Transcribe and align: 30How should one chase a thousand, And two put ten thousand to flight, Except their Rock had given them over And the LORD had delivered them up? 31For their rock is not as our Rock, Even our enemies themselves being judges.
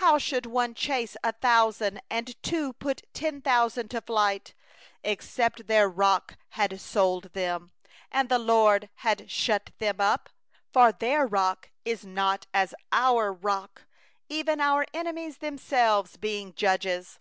30How 0.00 0.18
should 0.20 0.46
one 0.46 0.74
chase 0.74 1.16
a 1.22 1.30
thousand, 1.30 2.00
And 2.10 2.34
two 2.42 2.72
put 2.72 3.04
ten 3.14 3.40
thousand 3.40 3.88
to 3.92 4.00
flight, 4.00 4.52
Except 5.04 5.68
their 5.68 5.88
Rock 5.88 6.36
had 6.58 6.70
given 6.70 7.30
them 7.34 7.62
over 7.62 7.70
And 8.10 8.28
the 8.28 8.38
LORD 8.40 8.90
had 8.96 9.18
delivered 9.28 9.72
them 9.78 10.00
up? 10.00 10.28
31For 10.74 10.98
their 10.98 11.24
rock 11.24 11.70
is 11.84 12.04
not 12.04 12.48
as 12.52 12.74
our 12.90 13.32
Rock, 13.32 13.86
Even 14.28 14.60
our 14.60 14.86
enemies 14.92 15.36
themselves 15.38 16.16
being 16.16 16.52
judges. 16.54 17.20